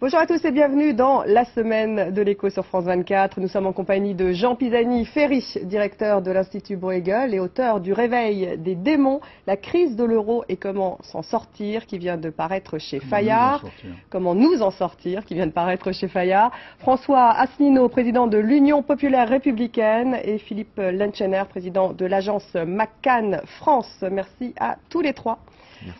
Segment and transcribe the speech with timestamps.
[0.00, 3.38] Bonjour à tous et bienvenue dans la semaine de l'écho sur France 24.
[3.38, 8.56] Nous sommes en compagnie de Jean Pisani-Ferry, directeur de l'Institut Bruegel et auteur du Réveil
[8.56, 12.98] des démons, la crise de l'euro et comment s'en sortir, qui vient de paraître chez
[12.98, 13.62] Fayard.
[14.08, 16.50] Comment nous en sortir, qui vient de paraître chez Fayard.
[16.78, 24.02] François Asselineau, président de l'Union populaire républicaine et Philippe Lenchener, président de l'agence McCann France.
[24.10, 25.40] Merci à tous les trois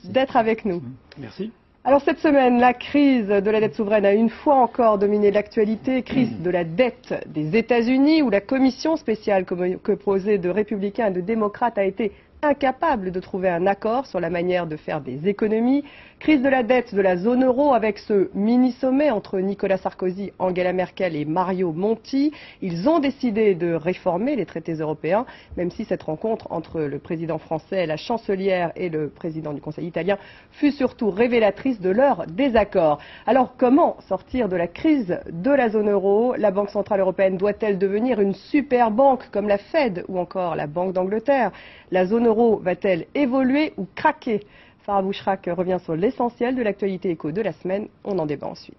[0.04, 0.82] d'être avec nous.
[1.18, 1.52] Merci.
[1.82, 6.02] Alors cette semaine, la crise de la dette souveraine a une fois encore dominé l'actualité,
[6.02, 9.46] crise de la dette des États-Unis où la commission spéciale
[9.82, 12.12] composée de républicains et de démocrates a été
[12.42, 15.82] incapable de trouver un accord sur la manière de faire des économies.
[16.20, 20.74] Crise de la dette de la zone euro avec ce mini-sommet entre Nicolas Sarkozy, Angela
[20.74, 22.30] Merkel et Mario Monti.
[22.60, 25.24] Ils ont décidé de réformer les traités européens,
[25.56, 29.86] même si cette rencontre entre le président français, la chancelière et le président du Conseil
[29.86, 30.18] italien
[30.50, 32.98] fut surtout révélatrice de leur désaccord.
[33.26, 36.34] Alors comment sortir de la crise de la zone euro?
[36.36, 40.66] La Banque Centrale Européenne doit-elle devenir une super banque comme la Fed ou encore la
[40.66, 41.50] Banque d'Angleterre?
[41.90, 44.42] La zone euro va-t-elle évoluer ou craquer?
[44.84, 47.88] Farah Bouchrak revient sur l'essentiel de l'actualité éco de la semaine.
[48.04, 48.76] On en débat ensuite.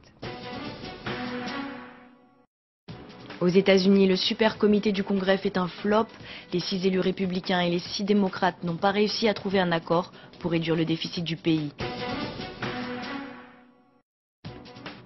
[3.40, 6.06] Aux États-Unis, le super comité du Congrès fait un flop.
[6.54, 10.12] Les six élus républicains et les six démocrates n'ont pas réussi à trouver un accord
[10.40, 11.72] pour réduire le déficit du pays.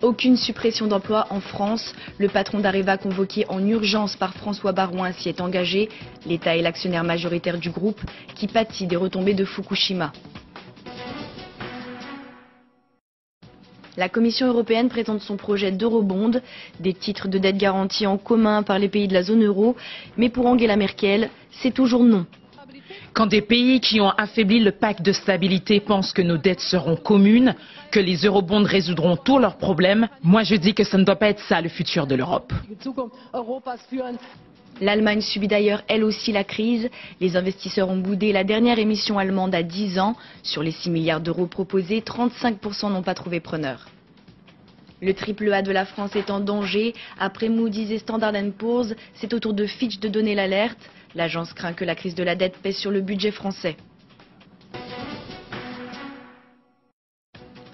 [0.02, 1.96] Aucune suppression d'emplois en France.
[2.20, 5.90] Le patron d'Areva convoqué en urgence par François Barouin s'y est engagé.
[6.26, 8.02] L'État est l'actionnaire majoritaire du groupe
[8.36, 10.12] qui pâtit des retombées de Fukushima.
[13.98, 16.32] La Commission européenne présente son projet d'eurobond,
[16.82, 19.78] des titres de dette garantis en commun par les pays de la zone euro,
[20.18, 22.26] mais pour Angela Merkel, c'est toujours non.
[23.14, 26.98] Quand des pays qui ont affaibli le pacte de stabilité pensent que nos dettes seront
[26.98, 27.56] communes,
[27.92, 31.30] que les eurobonds résoudront tous leurs problèmes, moi je dis que ça ne doit pas
[31.30, 32.52] être ça le futur de l'Europe.
[34.82, 36.90] L'Allemagne subit d'ailleurs elle aussi la crise.
[37.22, 40.16] Les investisseurs ont boudé la dernière émission allemande à 10 ans.
[40.44, 43.88] Sur les 6 milliards d'euros proposés, 35% n'ont pas trouvé preneur.
[45.02, 46.94] Le triple A de la France est en danger.
[47.20, 50.80] Après Moody's et Standard Poor's, c'est au tour de Fitch de donner l'alerte.
[51.16, 53.78] L'agence craint que la crise de la dette pèse sur le budget français.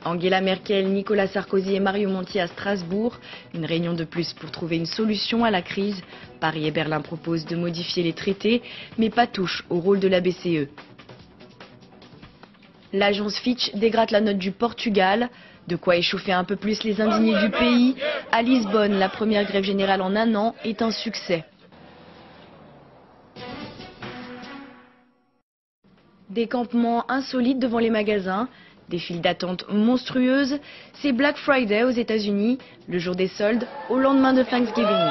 [0.03, 3.19] Angela Merkel, Nicolas Sarkozy et Mario Monti à Strasbourg.
[3.53, 6.01] Une réunion de plus pour trouver une solution à la crise.
[6.39, 8.63] Paris et Berlin proposent de modifier les traités,
[8.97, 10.67] mais pas touche au rôle de la BCE.
[12.93, 15.29] L'agence Fitch dégrade la note du Portugal.
[15.67, 17.95] De quoi échauffer un peu plus les indignés du pays.
[18.31, 21.45] À Lisbonne, la première grève générale en un an est un succès.
[26.31, 28.47] Des campements insolites devant les magasins,
[28.91, 30.59] des files d'attente monstrueuses.
[31.01, 35.09] C'est Black Friday aux États-Unis, le jour des soldes, au lendemain de Thanksgiving.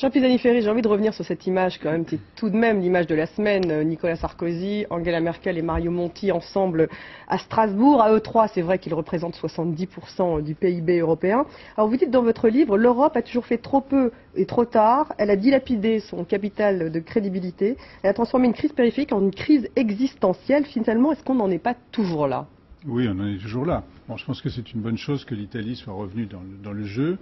[0.00, 2.56] Jean Pisani-Ferry, j'ai envie de revenir sur cette image quand même, qui est tout de
[2.56, 3.70] même l'image de la semaine.
[3.70, 6.88] Euh, Nicolas Sarkozy, Angela Merkel et Mario Monti ensemble
[7.28, 8.00] à Strasbourg.
[8.00, 11.44] À eux trois, c'est vrai qu'ils représentent 70% du PIB européen.
[11.76, 15.12] Alors vous dites dans votre livre, l'Europe a toujours fait trop peu et trop tard.
[15.18, 17.76] Elle a dilapidé son capital de crédibilité.
[18.02, 20.64] Elle a transformé une crise périphérique en une crise existentielle.
[20.64, 22.46] Finalement, est-ce qu'on n'en est pas toujours là?
[22.86, 23.84] Oui, on en est toujours là.
[24.08, 27.18] Bon, je pense que c'est une bonne chose que l'Italie soit revenue dans le jeu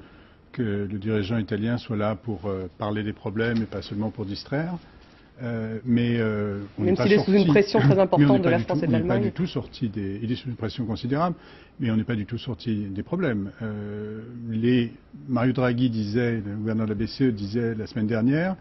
[0.52, 4.24] que le dirigeant italien soit là pour euh, parler des problèmes et pas seulement pour
[4.24, 4.74] distraire.
[5.40, 8.88] Euh, mais euh, même s'il est sous une pression très importante de la France et
[8.88, 9.20] de l'Allemagne.
[9.20, 10.18] Il n'est pas du tout sorti des.
[10.22, 11.36] Il est sous une pression considérable,
[11.78, 13.52] mais on n'est pas du tout sorti des problèmes.
[14.50, 14.92] les
[15.28, 18.56] Mario Draghi disait, le gouverneur de la BCE disait la semaine dernière,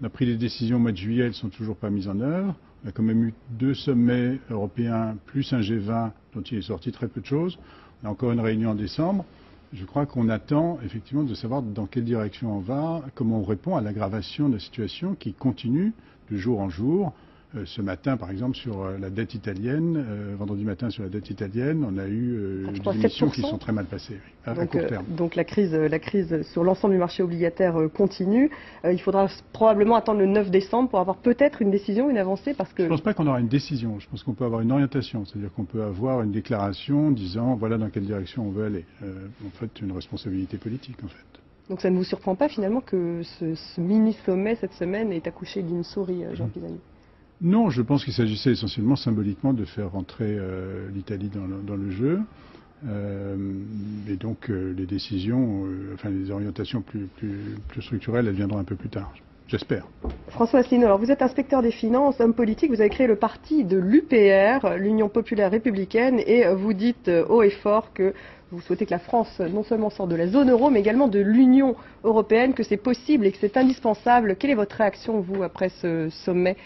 [0.00, 2.06] on a pris des décisions au mois de juillet, elles ne sont toujours pas mises
[2.06, 2.54] en œuvre.
[2.84, 6.92] On a quand même eu deux sommets européens plus un G20 dont il est sorti
[6.92, 7.58] très peu de choses.
[8.02, 9.24] On a encore une réunion en décembre
[9.72, 13.76] je crois qu'on attend effectivement de savoir dans quelle direction on va, comment on répond
[13.76, 15.92] à l'aggravation de la situation qui continue
[16.30, 17.12] de jour en jour.
[17.56, 21.08] Euh, ce matin, par exemple, sur euh, la dette italienne, euh, vendredi matin sur la
[21.08, 24.86] dette italienne, on a eu des émissions qui sont très mal passées à, donc, court
[24.86, 25.04] terme.
[25.08, 28.50] donc la crise, la crise sur l'ensemble du marché obligataire continue.
[28.84, 32.72] il faudra probablement attendre le 9 décembre pour avoir peut-être une décision, une avancée, parce
[32.72, 32.84] que.
[32.84, 33.98] Je ne pense pas qu'on aura une décision.
[33.98, 37.78] Je pense qu'on peut avoir une orientation, c'est-à-dire qu'on peut avoir une déclaration disant voilà
[37.78, 38.84] dans quelle direction on veut aller.
[39.02, 41.40] en fait, une responsabilité politique, en fait.
[41.68, 45.84] Donc ça ne vous surprend pas finalement que ce, mini-sommet cette semaine ait accouché d'une
[45.84, 46.50] souris, Jean mmh.
[46.50, 46.80] Pisani?
[47.42, 52.20] Non, je pense qu'il s'agissait essentiellement symboliquement de faire rentrer euh, l'Italie dans, le jeu.
[52.86, 53.36] Euh,
[54.08, 55.64] et donc euh, les décisions,
[55.94, 59.12] enfin les orientations plus, plus, plus, structurelles, elles viendront un peu plus tard.
[59.48, 59.86] J'espère.
[60.28, 63.64] François Asselineau, alors vous êtes inspecteur des finances, homme politique, vous avez créé le parti
[63.64, 68.14] de l'UPR, l'Union populaire républicaine, et vous dites haut et fort que
[68.52, 71.18] vous souhaitez que la France non seulement sorte de la zone euro, mais également de
[71.18, 74.36] l'Union européenne, que c'est possible et que c'est indispensable.
[74.36, 76.56] Quelle est votre réaction, vous, après ce sommet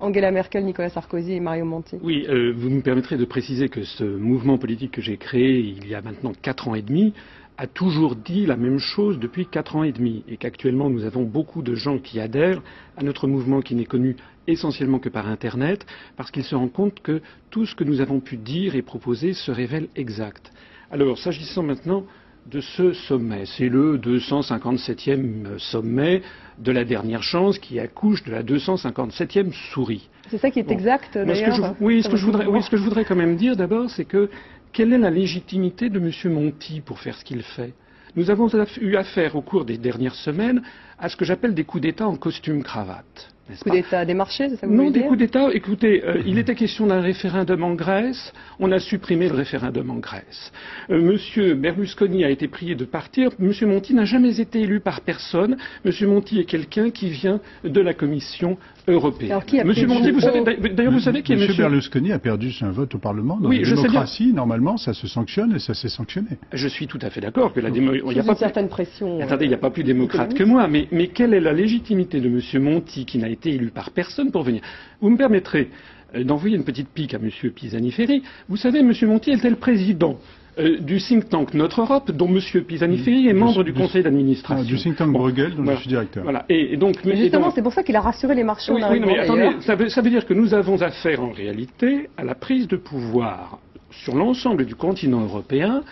[0.00, 1.96] Angela Merkel, Nicolas Sarkozy et Mario Monti.
[2.02, 5.86] Oui, euh, vous me permettrez de préciser que ce mouvement politique que j'ai créé il
[5.86, 7.12] y a maintenant quatre ans et demi
[7.58, 11.24] a toujours dit la même chose depuis quatre ans et demi et qu'actuellement nous avons
[11.24, 12.62] beaucoup de gens qui adhèrent
[12.96, 14.16] à notre mouvement qui n'est connu
[14.46, 15.84] essentiellement que par Internet
[16.16, 17.20] parce qu'ils se rendent compte que
[17.50, 20.50] tout ce que nous avons pu dire et proposer se révèle exact.
[20.90, 22.06] Alors, s'agissant maintenant
[22.46, 23.44] de ce sommet.
[23.44, 26.22] C'est le 257e sommet
[26.60, 30.08] de la dernière chance qui accouche de la 257e souris.
[30.28, 32.82] C'est ça qui est exact, d'ailleurs Oui, ce que, je voudrais, oui, ce que je
[32.82, 34.28] voudrais quand même dire d'abord, c'est que
[34.72, 36.32] quelle est la légitimité de M.
[36.32, 37.72] Monti pour faire ce qu'il fait?
[38.16, 38.48] Nous avons
[38.80, 40.62] eu affaire au cours des dernières semaines
[40.98, 43.32] à ce que j'appelle des coups d'État en costume cravate.
[43.58, 45.48] Coup d'État des marchés, c'est ça vous Non, des coups d'État.
[45.52, 48.32] Écoutez, euh, il était question d'un référendum en Grèce.
[48.58, 50.52] On a supprimé le référendum en Grèce.
[50.90, 53.30] Euh, Monsieur Berlusconi a été prié de partir.
[53.38, 55.56] Monsieur Monti n'a jamais été élu par personne.
[55.84, 58.56] Monsieur Monti est quelqu'un qui vient de la Commission
[58.88, 59.32] européenne.
[59.32, 62.12] Alors, qui a Monsieur Monti, vous savez, d'ailleurs, vous savez qui est Monsieur Monsieur Berlusconi
[62.12, 63.38] a perdu un vote au Parlement.
[63.38, 63.90] Dans Oui, la je sais bien.
[63.90, 66.28] démocratie, normalement, ça se sanctionne et ça s'est sanctionné.
[66.52, 68.20] Je suis tout à fait d'accord que la démocratie.
[68.20, 69.20] Sous une certaine pression.
[69.20, 71.52] Attendez, il n'y a pas plus euh, démocrate que moi, mais, mais quelle est la
[71.52, 72.62] légitimité de M.
[72.62, 74.60] Monti qui n'a été élu par personne pour venir
[75.00, 75.70] Vous me permettrez
[76.14, 77.30] euh, d'envoyer une petite pique à M.
[77.54, 78.22] Pisani-Ferry.
[78.48, 78.92] Vous savez, M.
[79.06, 80.18] Monti était le président
[80.58, 82.40] euh, du think tank Notre Europe, dont M.
[82.64, 84.64] Pisani-Ferry est membre du du- conseil Ah, d'administration.
[84.64, 85.76] du think tank Bon, Bruegel, dont voilà.
[85.76, 86.24] je suis directeur.
[86.24, 86.44] Voilà.
[86.48, 88.82] Et, et donc, Mais justement, donc- c'est pour ça qu'il a rassuré les marchés oui,
[88.90, 89.62] oui, non, mais attendez, d'ailleurs.
[89.62, 92.76] ça veut, ça veut dire que nous avons affaire en réalité à la prise de
[92.76, 93.60] pouvoir
[93.90, 95.82] sur l'ensemble du continent européen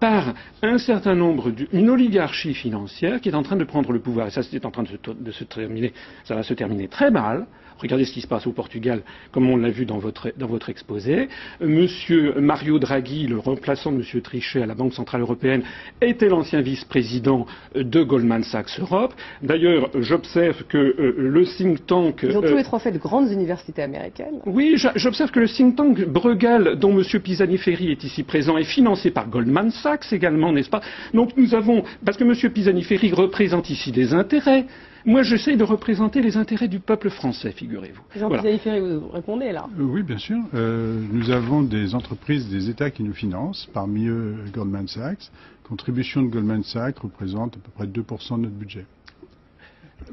[0.00, 4.00] par un certain nombre, du- une oligarchie financière qui est en train de prendre le
[4.00, 4.26] pouvoir.
[4.28, 5.92] Et ça, c'est en train de se terminer.
[6.24, 7.46] Ça va se terminer très mal.
[7.78, 9.02] Regardez ce qui se passe au Portugal,
[9.32, 11.28] comme on l'a vu dans votre, dans votre exposé.
[11.60, 15.62] Monsieur Mario Draghi, le remplaçant de Monsieur Trichet à la Banque Centrale Européenne,
[16.00, 19.14] était l'ancien vice-président de Goldman Sachs Europe.
[19.42, 22.20] D'ailleurs, j'observe que euh, le think tank...
[22.22, 24.40] Ils ont euh, tous les trois fait de grandes universités américaines.
[24.46, 27.04] oui, j'observe que le think tank Bruegel, dont M.
[27.20, 30.80] Pisani-Ferry est ici présent, est financé par Goldman Sachs également, n'est-ce pas?
[31.12, 32.52] Donc nous avons, parce que M.
[32.52, 34.66] Pisani-Ferry représente ici des intérêts.
[35.06, 38.02] Moi, j'essaie de représenter les intérêts du peuple français, figurez-vous.
[38.16, 38.42] Jean Voilà.
[38.42, 39.66] Vous répondez là.
[39.78, 40.36] Euh, Oui, bien sûr.
[40.52, 45.30] Euh, nous avons des entreprises, des États qui nous financent, parmi eux Goldman Sachs.
[45.62, 48.84] Contribution de Goldman Sachs représente à peu près 2% de notre budget.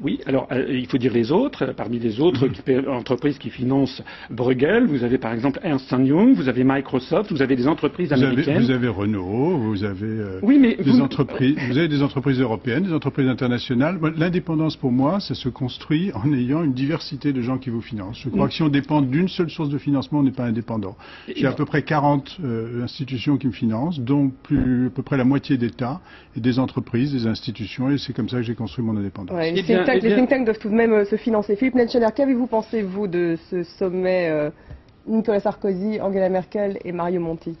[0.02, 1.66] Oui, alors euh, il faut dire les autres.
[1.76, 6.48] Parmi les autres qui- entreprises qui financent Bruegel, vous avez par exemple Ernst Young, vous
[6.48, 8.62] avez Microsoft, vous avez des entreprises Vous avez, américaines.
[8.62, 12.40] vous avez Renault, vous avez euh, Oui, mais des vous- entreprises, vous avez des entreprises
[12.40, 13.98] européennes, des entreprises internationales.
[14.16, 18.18] L'indépendance pour moi, ça se construit en ayant une diversité de gens qui vous financent.
[18.20, 18.48] Je crois Mm.
[18.48, 20.96] que si on dépend d'une seule source de financement, on n'est pas indépendant.
[21.34, 25.16] J'ai à peu près 40 euh, institutions qui me financent, dont plus, à peu près
[25.16, 26.00] la moitié d'États
[26.36, 29.36] et des entreprises, des institutions, et c'est comme ça que j'ai construit mon indépendance.
[29.36, 31.56] Ouais, think tanks, eh bien- les think tanks doivent tout de même euh, se financer.
[31.56, 34.50] Philippe Lenschener, qu'avez-vous pensé, vous, de ce sommet euh,
[35.06, 37.56] Nicolas Sarkozy, Angela Merkel et Mario Monti?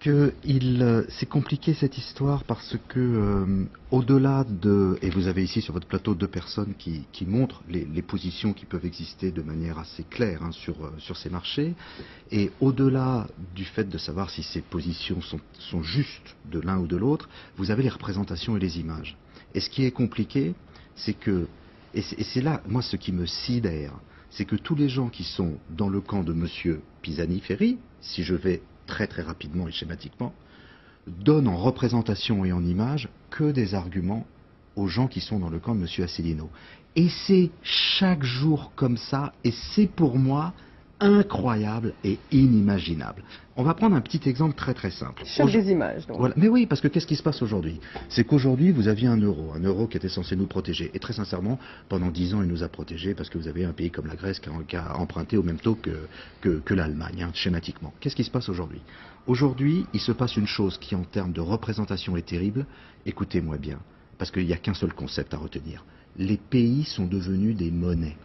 [0.00, 5.42] Que il, euh, c'est compliqué cette histoire parce que euh, au-delà de et vous avez
[5.42, 9.32] ici sur votre plateau deux personnes qui, qui montrent les, les positions qui peuvent exister
[9.32, 11.74] de manière assez claire hein, sur sur ces marchés
[12.30, 16.86] et au-delà du fait de savoir si ces positions sont, sont justes de l'un ou
[16.86, 19.16] de l'autre, vous avez les représentations et les images.
[19.54, 20.54] Et ce qui est compliqué,
[20.94, 21.48] c'est que
[21.94, 23.92] et c'est, là moi ce qui me sidère,
[24.30, 28.34] c'est que tous les gens qui sont dans le camp de Monsieur Pisani-Ferry, si je
[28.34, 30.34] vais très très rapidement et schématiquement,
[31.06, 34.26] donnent en représentation et en image que des arguments
[34.76, 36.04] aux gens qui sont dans le camp de M.
[36.04, 36.50] Asselineau.
[36.94, 40.52] Et c'est chaque jour comme ça, et c'est pour moi
[41.00, 43.22] incroyable et inimaginable.
[43.56, 45.22] On va prendre un petit exemple très très simple.
[45.40, 46.18] Aujourd- des images, donc.
[46.18, 46.34] voilà.
[46.36, 47.80] Mais oui, parce que qu'est-ce qui se passe aujourd'hui?
[48.08, 50.90] C'est qu'aujourd'hui, vous aviez un euro, un euro qui était censé nous protéger.
[50.94, 53.72] Et très sincèrement, pendant dix ans, il nous a protégés parce que vous avez un
[53.72, 56.06] pays comme la Grèce qui a, qui a emprunté au même taux que,
[56.40, 57.92] que, que l'Allemagne, hein, schématiquement.
[58.00, 58.80] Qu'est-ce qui se passe aujourd'hui?
[59.26, 62.64] Aujourd'hui, il se passe une chose qui, en termes de représentation, est terrible.
[63.06, 63.78] Écoutez-moi bien,
[64.18, 65.84] parce qu'il n'y a qu'un seul concept à retenir.
[66.16, 68.16] Les pays sont devenus des monnaies.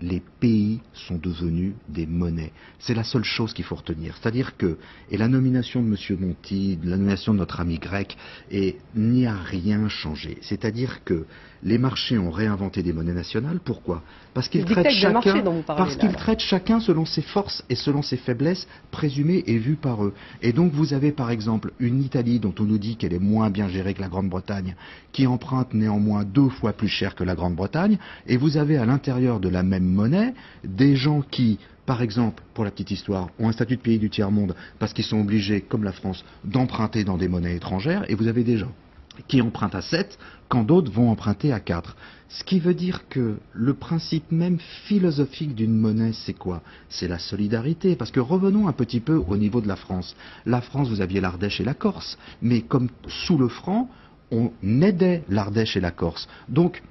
[0.00, 2.52] Les pays sont devenus des monnaies.
[2.78, 4.16] C'est la seule chose qu'il faut retenir.
[4.20, 4.76] C'est-à-dire que,
[5.10, 6.18] et la nomination de M.
[6.20, 8.16] Monti, la nomination de notre ami grec,
[8.94, 10.38] n'y a rien changé.
[10.42, 11.26] C'est-à-dire que
[11.62, 13.60] les marchés ont réinventé des monnaies nationales.
[13.64, 14.02] Pourquoi?
[14.36, 15.96] Parce qu'ils traitent, chacun, parce
[16.40, 20.12] chacun selon ses forces et selon ses faiblesses présumées et vues par eux.
[20.42, 23.48] Et donc vous avez par exemple une Italie dont on nous dit qu'elle est moins
[23.48, 24.76] bien gérée que la Grande-Bretagne,
[25.12, 29.40] qui emprunte néanmoins deux fois plus cher que la Grande-Bretagne, et vous avez à l'intérieur
[29.40, 33.52] de la même monnaie des gens qui, par exemple, pour la petite histoire, ont un
[33.52, 37.28] statut de pays du tiers-monde parce qu'ils sont obligés, comme la France, d'emprunter dans des
[37.28, 38.72] monnaies étrangères, et vous avez des gens
[39.28, 40.18] qui empruntent à 7
[40.50, 41.96] quand d'autres vont emprunter à 4.
[42.28, 46.60] Ce qui veut dire que le principe même philosophique d'une monnaie, c'est quoi?
[46.88, 47.94] C'est la solidarité.
[47.94, 50.16] Parce que revenons un petit peu au niveau de la France.
[50.44, 52.18] La France, vous aviez l'Ardèche et la Corse.
[52.42, 53.88] Mais comme sous le franc,
[54.32, 56.28] on aidait l'Ardèche et la Corse.
[56.48, 56.82] Donc,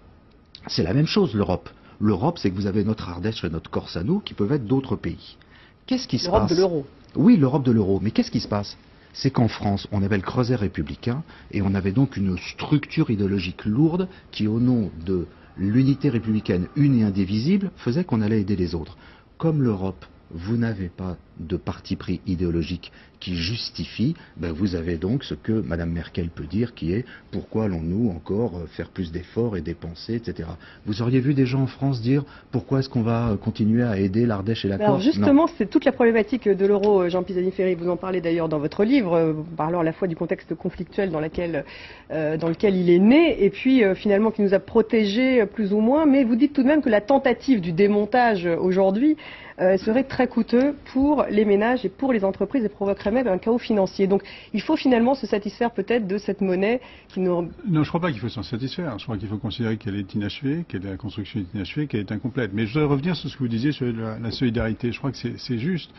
[0.68, 1.70] c'est la même chose, l'Europe.
[2.00, 4.66] L'Europe, c'est que vous avez notre Ardèche et notre Corse à nous, qui peuvent être
[4.66, 5.38] d'autres pays.
[5.86, 6.86] Qu'est-ce qui se passe L'Europe de l'euro.
[7.16, 8.00] Oui, l'Europe de l'euro.
[8.02, 8.78] Mais qu'est-ce qui se passe?
[9.16, 13.66] C'est qu'en France, on avait le creuset républicain et on avait donc une structure idéologique
[13.66, 15.26] lourde qui, au nom de
[15.58, 18.98] l'unité républicaine une et indivisible, faisait qu'on allait aider les autres.
[19.38, 25.24] Comme l'Europe, vous n'avez pas de parti pris idéologique qui justifie, ben vous avez donc
[25.24, 29.58] ce que Mme Merkel peut dire, qui est pourquoi allons-nous encore euh, faire plus d'efforts
[29.58, 30.50] et dépenser, etc.
[30.86, 33.98] Vous auriez vu des gens en France dire pourquoi est-ce qu'on va euh, continuer à
[33.98, 34.90] aider l'Ardèche et la Corse?
[34.90, 37.76] Alors justement, c'est toute la problématique de l'euro, euh, Jean Pisani-Ferry.
[37.76, 41.20] Vous en parlez d'ailleurs dans votre livre, parlant à la fois du contexte conflictuel dans,
[41.20, 41.66] laquelle,
[42.10, 46.06] dans lequel il est né, et puis finalement qui nous a protégés plus ou moins.
[46.06, 49.18] Mais vous dites tout de même que la tentative du démontage aujourd'hui
[49.58, 53.58] serait très coûteux pour les ménages et pour les entreprises et provoquerait même un chaos
[53.58, 54.08] financier.
[54.08, 57.44] Donc il faut finalement se satisfaire peut-être de cette monnaie qui nous...
[57.44, 58.98] Non, je ne crois pas qu'il faut s'en satisfaire.
[59.00, 62.12] Je crois qu'il faut considérer qu'elle est inachevée, que la construction est inachevée, qu'elle est
[62.12, 62.52] incomplète.
[62.54, 64.92] Mais je voudrais revenir sur ce que vous disiez sur la, solidarité.
[64.92, 65.92] Je crois que c'est juste.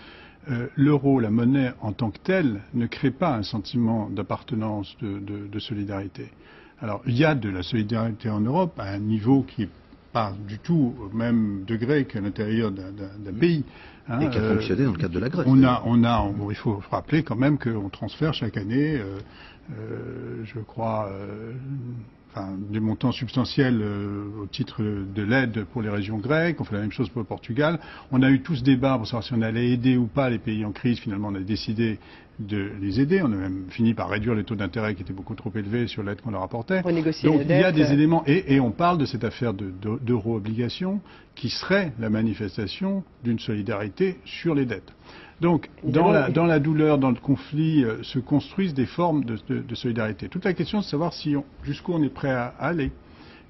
[0.49, 5.19] Euh, l'euro, la monnaie en tant que telle, ne crée pas un sentiment d'appartenance, de,
[5.19, 6.31] de, solidarité.
[6.81, 9.69] Alors, il y a de la solidarité en Europe à un niveau qui est
[10.16, 13.64] pas du tout au même degré qu'à l'intérieur d'un pays.
[14.08, 15.46] Hein, et qui a euh, fonctionné dans le cadre de la Grèce.
[15.46, 19.18] On a, on a, il faut rappeler quand même qu'on transfère chaque année, euh,
[19.73, 21.11] euh, je crois,
[22.30, 23.82] enfin, des montants substantiels
[24.40, 26.62] au titre de l'aide pour les régions grecques.
[26.62, 27.78] On fait la même chose pour le Portugal.
[28.11, 30.38] On a eu tout ce débat pour savoir si on allait aider ou pas les
[30.38, 30.99] pays en crise.
[30.99, 31.99] Finalement, on a décidé
[32.38, 33.21] de les aider.
[33.23, 36.02] On a même fini par réduire les taux d'intérêt qui étaient beaucoup trop élevés sur
[36.02, 36.83] l'aide qu'on leur apportait.
[36.83, 41.00] Donc il y a des éléments, et, on parle de cette affaire d'euro-obligation
[41.35, 44.93] qui serait la manifestation d'une solidarité sur les dettes.
[45.40, 49.75] Donc, dans la, dans la, douleur, dans le conflit, euh, se construisent des formes de,
[49.75, 50.28] solidarité.
[50.28, 52.90] Toute la question, c'est de savoir si jusqu'où on est prêt à, aller.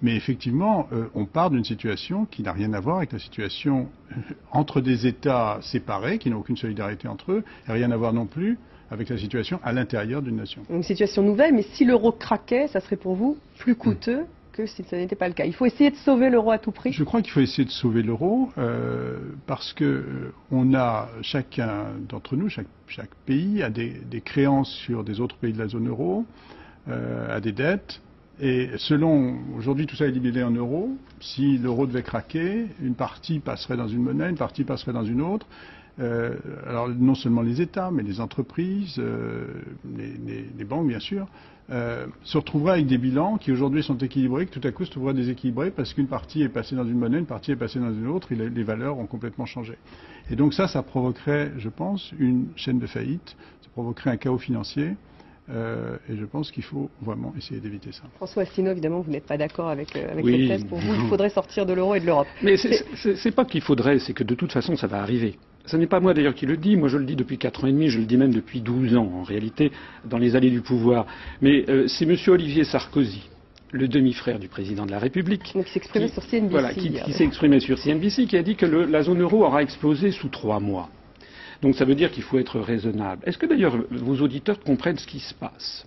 [0.03, 3.89] Mais effectivement, euh, on part d'une situation qui n'a rien à voir avec la situation
[4.11, 8.13] euh, entre des États séparés, qui n'ont aucune solidarité entre eux, et rien à voir
[8.13, 8.59] non plus
[8.91, 10.63] avec la situation à l'intérieur d'une nation.
[10.71, 14.25] Une situation nouvelle, mais si l'euro craquait, ça serait pour vous plus coûteux
[14.57, 15.45] que si ce n'était pas le cas.
[15.45, 16.93] Il faut essayer de sauver l'euro à tout prix.
[16.93, 21.89] Je crois qu'il faut essayer de sauver l'euro euh, parce que euh, on a chacun
[22.09, 25.69] d'entre nous, chaque, chaque, pays a des, des, créances sur des autres pays de la
[25.69, 26.25] zone euro,
[26.89, 28.01] euh, a des dettes.
[28.41, 33.41] Et selon, aujourd'hui tout ça est libellé en euros, si l'euro devait craquer, une partie
[33.41, 35.47] passerait dans une monnaie, une partie passerait dans une autre.
[35.99, 36.35] Euh,
[36.67, 39.47] alors non seulement les États, mais les entreprises, euh,
[39.97, 41.27] les, banques bien sûr,
[41.71, 44.91] euh, se retrouveraient avec des bilans qui aujourd'hui sont équilibrés, que tout à coup se
[44.91, 47.93] trouveraient déséquilibrés parce qu'une partie est passée dans une monnaie, une partie est passée dans
[47.93, 49.79] une autre, et les, valeurs ont complètement changé.
[50.31, 54.39] Et donc ça, ça provoquerait, je pense, une chaîne de faillite, ça provoquerait un chaos
[54.39, 54.97] financier.
[55.49, 58.03] et je pense qu'il faut vraiment essayer d'éviter ça.
[58.17, 60.65] François Asselineau, évidemment, vous n'êtes pas d'accord avec, cette thèse.
[60.65, 62.29] Pour vous, il faudrait sortir de l'euro et de l'Europe.
[62.43, 65.39] Mais c'est pas qu'il faudrait, c'est que de toute façon, ça va arriver.
[65.67, 67.67] Ce n'est pas moi d'ailleurs qui le dis, moi je le dis depuis quatre ans
[67.67, 69.73] et demi, je le dis même depuis douze ans en réalité,
[70.05, 71.07] dans les allées du pouvoir.
[71.43, 72.17] Mais euh, c'est M.
[72.29, 73.29] Olivier Sarkozy,
[73.73, 75.43] le demi-frère du président de la République.
[75.43, 76.51] qui s'est exprimé sur CNBC.
[76.51, 80.13] Voilà, qui, s'est exprimé sur CNBC, qui a dit que la zone euro aura explosé
[80.13, 80.89] sous trois mois.
[81.63, 83.23] Donc ça veut dire qu'il faut être raisonnable.
[83.27, 85.87] Est-ce que d'ailleurs vos auditeurs comprennent ce qui se passe?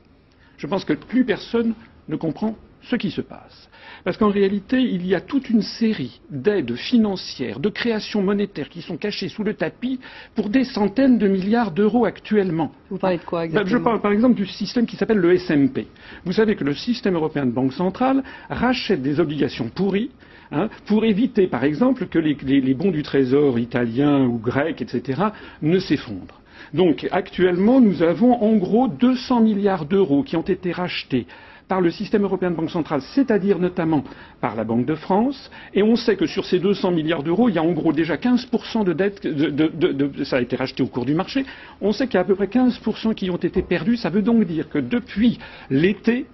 [0.58, 1.74] Je pense que plus personne
[2.10, 3.70] ne comprend ce qui se passe.
[4.04, 8.82] Parce qu'en réalité, il y a toute une série d'aides financières, de créations monétaires qui
[8.82, 10.00] sont cachées sous le tapis
[10.36, 12.72] pour des centaines de milliards d'euros actuellement.
[12.90, 15.88] Vous parlez de quoi exactement Je parle par exemple du système qui s'appelle le SMP.
[16.26, 20.12] Vous savez que le système européen de banque centrale rachète des obligations pourries
[20.52, 25.22] hein, pour éviter, par exemple, que les, les bons du Trésor italiens ou grecs, etc.,
[25.62, 26.40] ne s'effondrent.
[26.74, 31.26] Donc actuellement, nous avons en gros 200 milliards d'euros qui ont été rachetés
[31.70, 34.04] par le système européen de banque centrale, c'est-à-dire notamment
[34.42, 35.50] par la Banque de France.
[35.74, 38.16] Et on sait que sur ces 200 milliards d'euros, il y a en gros déjà
[38.16, 41.46] 15% de dettes, de, ça a été racheté au cours du marché.
[41.80, 43.98] On sait qu'il y a à peu près 15% qui ont été perdus.
[43.98, 45.38] Ça veut donc dire que depuis
[45.70, 46.26] l'été,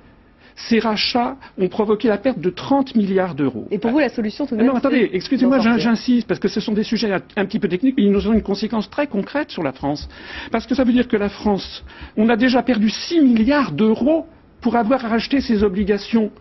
[0.55, 3.67] ces rachats ont provoqué la perte de 30 milliards d'euros.
[3.71, 6.61] Et pour vous, la solution, tout de même, Non, attendez, excusez-moi, j'insiste, parce que ce
[6.61, 9.51] sont des sujets un petit peu techniques, mais ils nous ont une conséquence très concrète
[9.51, 10.07] sur la France.
[10.51, 11.83] Parce que ça veut dire que la France,
[12.15, 14.27] on a déjà perdu 6 milliards d'euros
[14.65, 16.31] pour avoir racheté ses obligations.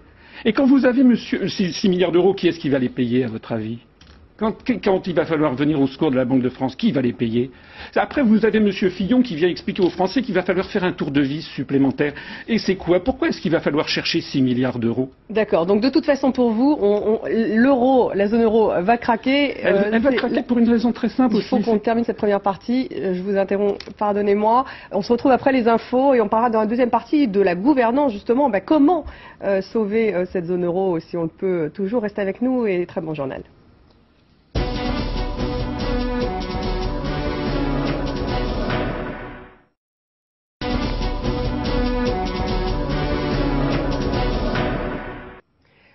[0.46, 3.28] Et quand vous avez monsieur, 6 milliards d'euros, qui est-ce qui va les payer, à
[3.28, 3.80] votre avis?
[4.36, 7.12] Quand, il va falloir venir au secours de la Banque de France, qui va les
[7.12, 7.52] payer?
[7.94, 8.72] Après, vous avez M.
[8.72, 12.14] Fillon qui vient expliquer aux Français qu'il va falloir faire un tour de vis supplémentaire.
[12.48, 12.98] Et c'est quoi?
[12.98, 15.10] Pourquoi est-ce qu'il va falloir chercher 6 milliards d'euros?
[15.30, 15.66] D'accord.
[15.66, 16.76] Donc de toute façon, pour vous,
[17.28, 19.54] l'euro, la zone euro va craquer.
[19.62, 21.36] Elle, va euh, craquer pour une raison très simple.
[21.36, 22.88] Il faut qu'on termine cette première partie.
[22.92, 24.64] Euh, je vous interromps, pardonnez-moi.
[24.90, 27.54] On se retrouve après les infos et on parlera dans la deuxième partie de la
[27.54, 28.50] gouvernance, justement.
[28.50, 29.04] Ben, comment
[29.44, 33.00] euh, sauver cette zone euro si on le peut toujours Restez avec nous et très
[33.00, 33.42] bon journal.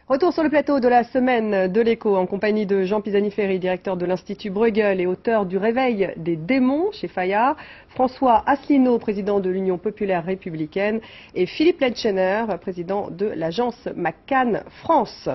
[0.10, 3.96] Retour sur le plateau de la semaine de l'écho en compagnie de Jean Pisani-Ferry, directeur
[3.96, 7.56] de l'Institut Bruegel et auteur du Réveil des démons chez Fayard,
[7.90, 11.00] François Asselineau, président de l'Union populaire républicaine
[11.36, 15.30] et Philippe Lenschener, président de l'agence McCann France.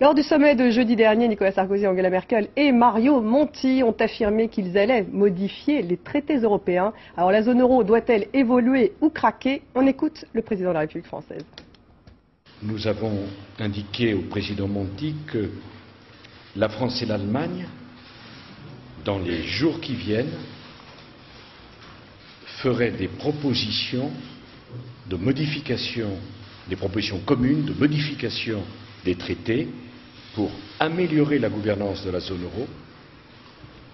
[0.00, 4.46] Lors du sommet de jeudi dernier, Nicolas Sarkozy, Angela Merkel et Mario Monti ont affirmé
[4.46, 6.92] qu'ils allaient modifier les traités européens.
[7.16, 9.62] Alors la zone euro doit-elle évoluer ou craquer?
[9.74, 11.44] On écoute le président de la République française
[12.62, 13.26] nous avons
[13.58, 15.50] indiqué au président Monti que
[16.56, 17.66] la France et l'Allemagne,
[19.04, 20.32] dans les jours qui viennent,
[22.62, 24.10] feraient des propositions
[25.10, 26.16] de modification,
[26.68, 28.62] des propositions communes de modification
[29.04, 29.68] des traités
[30.34, 32.66] pour améliorer la gouvernance de la zone euro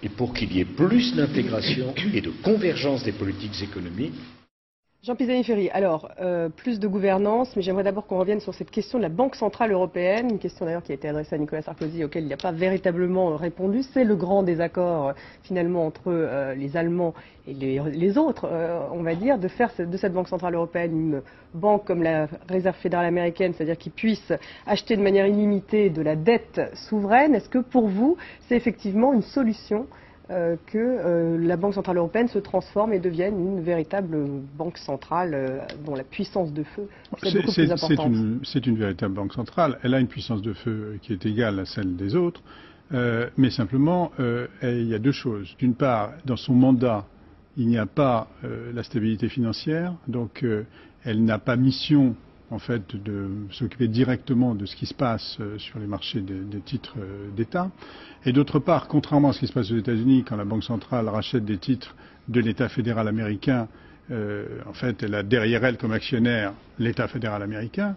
[0.01, 4.13] et pour qu'il y ait plus d'intégration et de convergence des politiques économiques
[5.03, 8.99] Jean Pisani-Ferry, alors, euh, plus de gouvernance, mais j'aimerais d'abord qu'on revienne sur cette question
[8.99, 12.03] de la Banque Centrale Européenne, une question d'ailleurs qui a été adressée à Nicolas Sarkozy,
[12.03, 13.81] auquel il n'a pas véritablement répondu.
[13.81, 17.15] C'est le grand désaccord, euh, finalement, entre euh, les Allemands
[17.47, 18.47] et les, autres,
[18.91, 21.21] on va dire, de faire de cette Banque Centrale Européenne une
[21.55, 24.31] banque comme la Réserve fédérale américaine, c'est-à-dire qui puisse
[24.67, 27.33] acheter de manière illimitée de la dette souveraine.
[27.33, 28.17] Est-ce que pour vous,
[28.47, 29.87] c'est effectivement une solution
[30.31, 34.17] que euh, la Banque Centrale Européenne se transforme et devienne une véritable
[34.57, 36.87] banque centrale euh, dont la puissance de feu
[37.23, 38.13] est, beaucoup plus importante.
[38.43, 39.77] C'est une, véritable banque centrale.
[39.83, 42.41] Elle a une puissance de feu qui est égale à celle des autres.
[43.37, 44.11] mais simplement,
[44.63, 45.55] il y a deux choses.
[45.59, 47.05] D'une part, dans son mandat,
[47.57, 48.27] il n'y a pas
[48.73, 50.45] la stabilité financière, donc
[51.03, 52.15] elle n'a pas mission
[52.51, 56.59] en fait de s'occuper directement de ce qui se passe euh, sur les marchés des,
[56.59, 57.71] titres euh, d'État.
[58.25, 61.07] Et d'autre part, contrairement à ce qui se passe aux États-Unis, quand la Banque centrale
[61.07, 61.95] rachète des titres
[62.27, 63.67] de l'État fédéral américain,
[64.11, 67.95] euh, en fait, elle a derrière elle comme actionnaire l'État fédéral américain.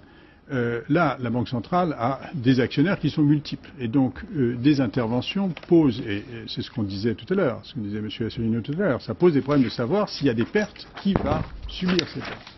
[0.88, 3.71] là, la Banque centrale a des actionnaires qui sont multiples.
[3.81, 7.81] Et donc, des interventions posent, et, c'est ce qu'on disait tout à l'heure, ce que
[7.81, 8.09] disait M.
[8.27, 10.87] Asselineau tout à l'heure, ça pose des problèmes de savoir s'il y a des pertes,
[11.03, 12.54] qui va subir ces pertes.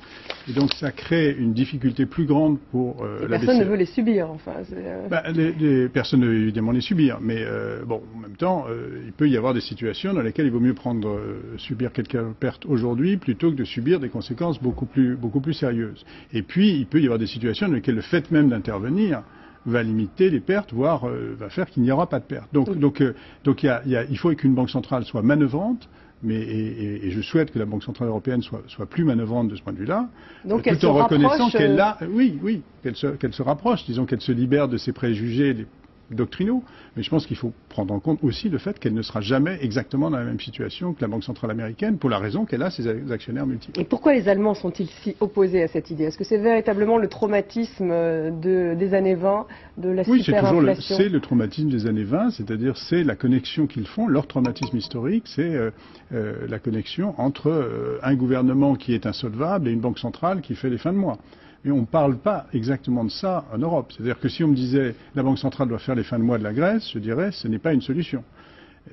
[0.48, 3.86] Et donc ça crée une difficulté plus grande pour euh, la Personne ne veut les
[3.86, 4.52] subir, enfin.
[4.72, 5.08] Euh...
[5.08, 8.66] Bah, les, les, personnes ne veulent évidemment les subir, mais euh, bon, en même temps,
[8.68, 11.92] euh, il peut y avoir des situations dans lesquelles il vaut mieux prendre euh, subir
[11.92, 16.04] quelques pertes aujourd'hui plutôt que de subir des conséquences beaucoup plus beaucoup plus sérieuses.
[16.32, 19.22] Et puis il peut y avoir des situations dans lesquelles le fait même d'intervenir
[19.64, 22.48] va limiter les pertes, voire va faire qu'il n'y aura pas de pertes.
[22.52, 23.02] Donc, donc,
[23.42, 25.88] donc il, y a, il, y a, il faut qu'une banque centrale soit manœuvrante,
[26.22, 29.62] mais, et, je souhaite que la Banque Centrale Européenne soit, soit plus manœuvrante de ce
[29.62, 30.08] point de vue-là,
[30.48, 34.32] tout en reconnaissant qu'elle a, oui, oui, qu'elle se, qu'elle se rapproche, disons qu'elle se
[34.32, 35.66] libère de ses préjugés,
[36.10, 36.62] doctrinaux,
[36.96, 39.58] mais je pense qu'il faut prendre en compte aussi le fait qu'elle ne sera jamais
[39.60, 42.70] exactement dans la même situation que la Banque centrale américaine, pour la raison qu'elle a
[42.70, 43.80] ses actionnaires multiples.
[43.80, 46.04] Et pourquoi les Allemands sont-ils si opposés à cette idée?
[46.04, 49.46] Est-ce que c'est véritablement le traumatisme euh, de, des années 20,
[49.78, 50.96] de la oui, superinflation?
[50.96, 54.76] Oui, c'est le traumatisme des années 20, c'est-à-dire c'est la connexion qu'ils font, leur traumatisme
[54.76, 55.70] historique, c'est euh,
[56.12, 60.70] euh, la connexion entre un gouvernement qui est insolvable et une banque centrale qui fait
[60.70, 61.18] les fins de mois.
[61.66, 63.92] Et on ne parle pas exactement de ça en Europe.
[63.92, 66.38] C'est-à-dire que si on me disait la Banque centrale doit faire les fins de mois
[66.38, 68.22] de la Grèce, je dirais ce n'est pas une solution.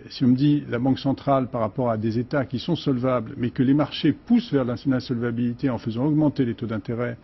[0.10, 3.36] Si on me dit la Banque centrale par rapport à des États qui sont solvables,
[3.38, 7.16] mais que les marchés poussent vers l'insolvabilité en faisant augmenter les taux d'intérêt,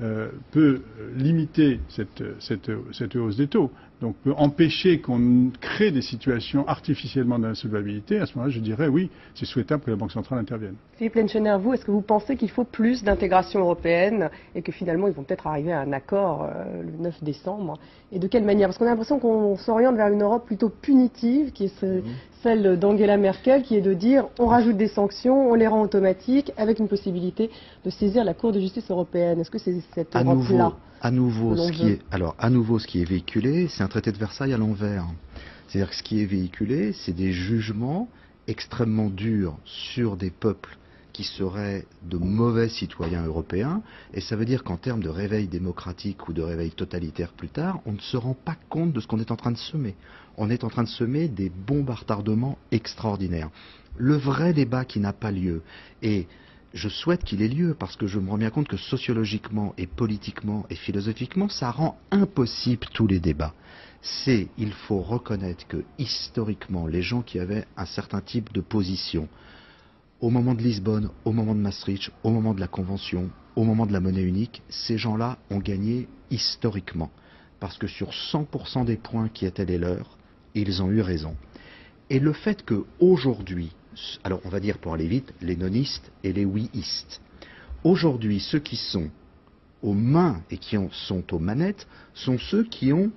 [0.00, 0.82] euh, peut
[1.16, 8.26] limiter cette, hausse des taux, donc peut empêcher qu'on crée des situations artificiellement d'insolvabilité, à
[8.26, 10.74] ce moment-là, je dirais oui, c'est souhaitable que la Banque centrale intervienne.
[10.96, 15.08] Philippe Lenchener, vous, est-ce que vous pensez qu'il faut plus d'intégration européenne et que finalement
[15.08, 17.78] ils vont peut-être arriver à un accord euh, le 9 décembre?
[18.12, 18.68] Et de quelle manière?
[18.68, 22.02] Parce qu'on a l'impression qu'on s'oriente vers une Europe plutôt punitive, qui est mhm.
[22.42, 26.52] celle d'Angela Merkel, qui est de dire on rajoute des sanctions, on les rend automatiques,
[26.56, 27.50] avec une possibilité
[27.84, 29.40] de saisir la Cour de justice européenne.
[29.40, 30.72] Est-ce que c'est cette Europe-là?
[31.00, 34.12] À nouveau, ce qui est, alors, à nouveau, ce qui est véhiculé, c'est un traité
[34.12, 35.06] de Versailles à l'envers.
[35.68, 38.08] C'est-à-dire que ce qui est véhiculé, c'est des jugements
[38.46, 40.76] extrêmement durs sur des peuples
[41.12, 43.82] qui seraient de mauvais citoyens européens,
[44.14, 47.80] et ça veut dire qu'en termes de réveil démocratique ou de réveil totalitaire plus tard,
[47.86, 49.96] on ne se rend pas compte de ce qu'on est en train de semer.
[50.36, 53.50] On est en train de semer des bombes à retardement extraordinaires.
[53.96, 55.62] Le vrai débat qui n'a pas lieu,
[56.02, 56.28] et
[56.74, 59.86] je souhaite qu'il ait lieu parce que je me rends bien compte que sociologiquement et
[59.86, 63.54] politiquement et philosophiquement, ça rend impossible tous les débats.
[64.02, 69.28] C'est, il faut reconnaître que historiquement, les gens qui avaient un certain type de position,
[70.20, 73.86] au moment de Lisbonne, au moment de Maastricht, au moment de la Convention, au moment
[73.86, 77.10] de la monnaie unique, ces gens-là ont gagné historiquement.
[77.60, 80.18] Parce que sur 100% des points qui étaient les leurs,
[80.54, 81.36] ils ont eu raison.
[82.10, 83.72] Et le fait qu'aujourd'hui,
[84.24, 87.20] alors on va dire pour aller vite, les nonistes et les ouiistes.
[87.84, 89.08] Aujourd'hui, ceux qui sont
[89.82, 93.10] aux mains et qui sont aux manettes sont ceux qui ont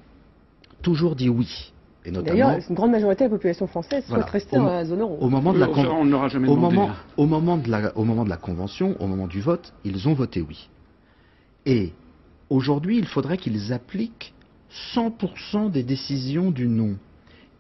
[0.81, 1.71] toujours dit oui.
[2.05, 5.17] D'ailleurs, une grande majorité de la population française souhaite rester dans la zone euro.
[5.19, 8.23] Au moment de la, on n'aura jamais au moment, au, moment de la, au moment
[8.23, 10.67] de la convention, au moment du vote, ils ont voté oui.
[11.67, 11.93] Et
[12.49, 14.34] aujourd'hui, il faudrait qu'ils appliquent
[14.95, 16.97] 100% des décisions du non.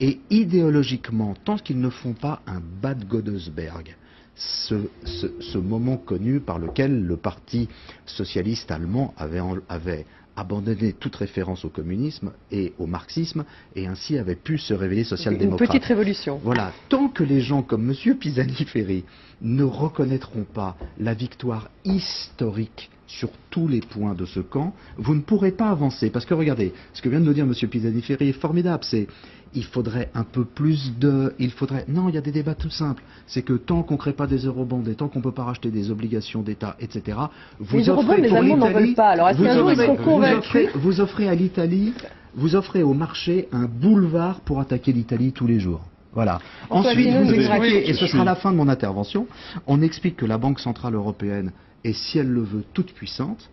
[0.01, 3.95] Et idéologiquement, tant qu'ils ne font pas un Bad Godesberg,
[4.35, 7.69] ce, ce, moment connu par lequel le Parti
[8.07, 14.35] socialiste allemand avait, avait abandonné toute référence au communisme et au marxisme et ainsi avait
[14.35, 15.61] pu se révéler social-démocrate.
[15.61, 16.39] Une petite révolution.
[16.43, 16.71] Voilà.
[16.89, 18.17] Tant que les gens comme M.
[18.17, 19.03] Pisani-Ferry
[19.41, 25.21] ne reconnaîtront pas la victoire historique sur tous les points de ce camp, vous ne
[25.21, 26.09] pourrez pas avancer.
[26.09, 27.53] Parce que regardez, ce que vient de nous dire M.
[27.53, 28.83] Pisani-Ferry est formidable.
[28.85, 29.07] C'est
[29.53, 31.33] il faudrait un peu plus de...
[31.39, 31.85] Il faudrait...
[31.87, 33.03] Non, il y a des débats tout simples.
[33.27, 35.43] C'est que tant qu'on ne crée pas des eurobonds et tant qu'on ne peut pas
[35.43, 37.17] racheter des obligations d'État, etc.,
[37.59, 39.09] vous les offrez les Allemands n'en veulent pas.
[39.09, 41.93] Alors, est-ce qu'un jour, ils sont convaincus vous offrez à l'Italie,
[42.35, 45.81] vous offrez au marché un boulevard pour attaquer l'Italie tous les jours.
[46.13, 46.39] Voilà.
[46.69, 49.27] Ensuite, vous expliquez, et ce sera la fin de mon intervention,
[49.67, 51.51] on explique que la Banque Centrale Européenne
[51.83, 53.49] est, si elle le veut, toute puissante,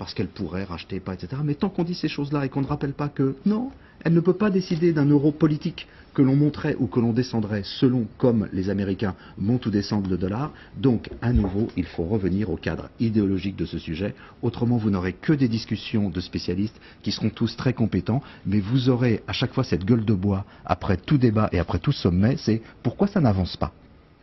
[0.00, 1.42] parce qu'elle pourrait racheter pas, etc.
[1.44, 3.70] Mais tant qu'on dit ces choses-là et qu'on ne rappelle pas que non,
[4.02, 7.64] elle ne peut pas décider d'un euro politique que l'on monterait ou que l'on descendrait
[7.64, 10.54] selon comme les Américains montent ou descendent le dollar.
[10.78, 14.14] Donc, à nouveau, il faut revenir au cadre idéologique de ce sujet.
[14.40, 18.88] Autrement, vous n'aurez que des discussions de spécialistes qui seront tous très compétents, mais vous
[18.88, 22.38] aurez à chaque fois cette gueule de bois après tout débat et après tout sommet,
[22.38, 23.74] c'est pourquoi ça n'avance pas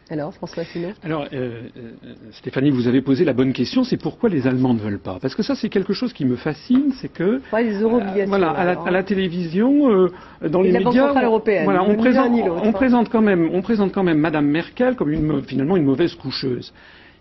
[0.09, 1.91] alors, François Finot Alors, euh, euh,
[2.31, 5.17] Stéphanie, vous avez posé la bonne question, c'est pourquoi les Allemands ne veulent pas?
[5.21, 7.41] Parce que ça, c'est quelque chose qui me fascine, c'est que...
[7.61, 10.09] les euh, voilà, à la, à la télévision,
[10.47, 11.13] dans les médias...
[11.21, 12.31] européenne, voilà, on, présente,
[12.63, 16.15] on, présente quand même, on présente quand même Madame Merkel comme une, finalement une mauvaise
[16.15, 16.73] coucheuse.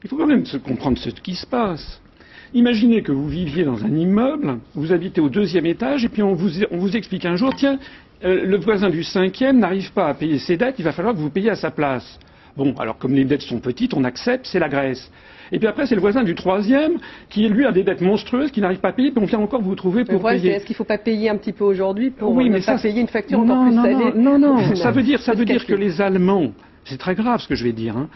[0.05, 2.01] Il faut quand même se comprendre ce qui se passe.
[2.55, 6.35] Imaginez que vous viviez dans un immeuble, vous habitez au deuxième étage, et puis on
[6.35, 7.81] vous, on vous explique un jour, tiens,
[8.23, 11.31] le voisin du cinquième n'arrive pas à payer ses dettes, il va falloir que vous
[11.31, 12.21] payiez à sa place.
[12.57, 15.11] Bon, alors comme les dettes sont petites, on accepte, c'est la Grèce.
[15.53, 18.61] Et puis après, c'est le voisin du troisième qui, lui, a des dettes monstrueuses, qui
[18.61, 20.53] n'arrive pas à payer, puis on vient encore vous trouver pour payer.
[20.53, 23.01] Est-ce qu'il ne faut pas payer un petit peu aujourd'hui pour oui, ne pas payer
[23.01, 24.75] une facture encore plus salée Non, non, non.
[24.75, 26.53] ça veut dire, ça veut dire que les Allemands,
[26.85, 28.09] c'est très grave ce que je vais dire, hein,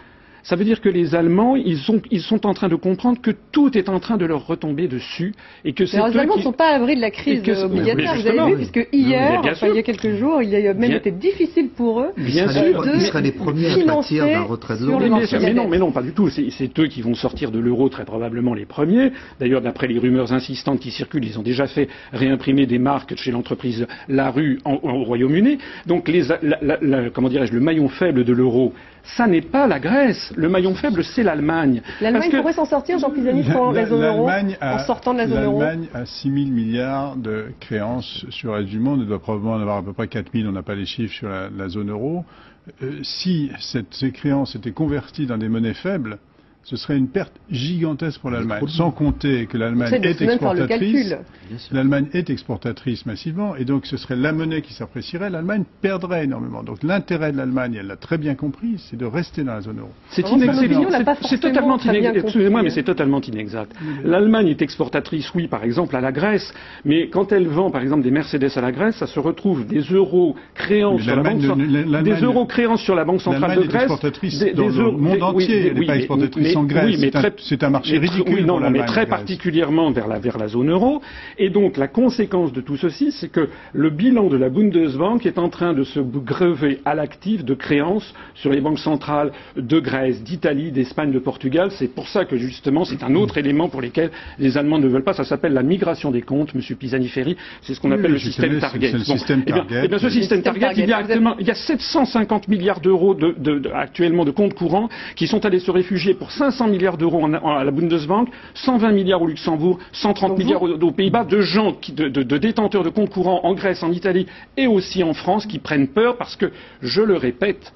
[0.42, 3.30] ça veut dire que les Allemands, ils sont, ils sont en train de comprendre que
[3.52, 6.52] tout est en train de leur retomber dessus et que c'est Les Allemands ne sont
[6.52, 8.14] pas à l'abri de la crise obligataire.
[8.14, 11.68] Vous avez vu, puisque hier, il y a quelques jours, il a même été difficile
[11.68, 12.84] pour eux bien de sûr.
[12.94, 15.00] Ils seraient les premiers à partir d'un retrait de l'euro.
[15.00, 16.28] Mais, non, mais non, pas du tout.
[16.28, 19.12] C'est eux qui vont sortir de l'euro très probablement les premiers.
[19.38, 23.30] D'ailleurs, d'après les rumeurs insistantes qui circulent, ils ont déjà fait réimprimer des marques chez
[23.30, 25.58] l'entreprise Larue au Royaume-Uni.
[25.86, 26.22] Donc, les,
[27.12, 28.72] comment dirais-je, le maillon faible de l'euro,
[29.04, 30.32] ça n'est pas la Grèce.
[30.36, 31.82] Le maillon faible, c'est l'Allemagne.
[32.00, 34.28] L'Allemagne pourrait s'en sortir, Jean Pisani, sans la zone euro,
[34.60, 38.58] en sortant de la zone euro L'Allemagne a 6 000 milliards de créances sur le
[38.58, 39.00] reste du monde.
[39.02, 41.14] Elle doit probablement en avoir à peu près 4 000, on n'a pas les chiffres
[41.14, 42.24] sur la, zone euro.
[42.82, 46.18] Euh, si cette, ces créances étaient converties dans des monnaies faibles,
[46.62, 51.14] ce serait une perte gigantesque pour l'Allemagne, sans compter que l'Allemagne est exportatrice.
[51.72, 55.30] L'Allemagne est exportatrice massivement, et donc ce serait la monnaie qui s'apprécierait.
[55.30, 56.62] L'Allemagne perdrait énormément.
[56.62, 59.80] Donc l'intérêt de l'Allemagne, elle l'a très bien compris, c'est de rester dans la zone
[59.80, 59.90] euro.
[60.10, 63.72] C'est totalement très bien inex- compris, Excusez-moi, mais c'est totalement inexact.
[64.04, 66.52] L'Allemagne est exportatrice, oui, par exemple, à la Grèce,
[66.84, 69.80] mais quand elle vend, par exemple, des Mercedes à la Grèce, ça se retrouve des
[69.80, 73.20] euros créants sur la banque, l'Allemagne cen- ne- l'Allemagne- des euros créants sur la banque
[73.22, 75.86] centrale de L'Allemagne est Grèce, exportatrice des- dans des le monde entier, elle n'est oui,
[75.86, 76.84] pas mais- mais- en Grèce.
[76.86, 78.84] oui, mais C'est un- très- c'est un marché mais ridicule Oui, non, pour non, mais
[78.84, 81.00] très particulièrement vers la, vers la zone euro.
[81.38, 85.38] Et donc, la conséquence de tout ceci, c'est que le bilan de la Bundesbank est
[85.38, 90.22] en train de se grever à l'actif de créances sur les banques centrales de Grèce,
[90.22, 91.70] d'Italie, d'Espagne, de Portugal.
[91.72, 95.04] C'est pour ça que, justement, c'est un autre élément pour lequel les Allemands ne veulent
[95.04, 95.12] pas.
[95.14, 97.36] Ça s'appelle la migration des comptes, Monsieur Pisani-Ferry.
[97.62, 98.90] C'est ce qu'on Oui, appelle le système connais, target.
[98.90, 99.80] c'est le système eh bien, target.
[99.84, 102.80] eh bien, ce système système target, il y a actuellement, il y a 750 milliards
[102.80, 106.68] d'euros de, de- de- actuellement de comptes courants qui sont allés se réfugier pour 500
[106.68, 110.90] milliards d'euros à la Bundesbank, 120 milliards au Luxembourg, 130 Donc vous- milliards aux, aux
[110.90, 114.26] Pays-Bas, de gens, qui, de, de- de détenteurs de comptes courants en Grèce, en Italie
[114.56, 116.46] et aussi en France qui prennent peur parce que,
[116.80, 117.72] je le répète,